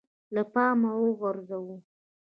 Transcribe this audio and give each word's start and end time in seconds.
له 0.35 0.43
پامه 0.53 0.91
وغورځوو 1.03 1.75